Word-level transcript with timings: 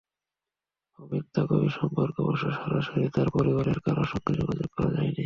অবিন্তা 0.99 1.41
কবীর 1.45 1.73
সম্পর্কে 1.79 2.19
অবশ্য 2.21 2.45
সরাসরি 2.51 3.05
তাঁর 3.15 3.27
পরিবারের 3.29 3.79
কারও 3.79 4.03
সঙ্গে 4.03 4.33
যোগাযোগ 4.39 4.69
করা 4.75 4.89
যায়নি। 4.95 5.19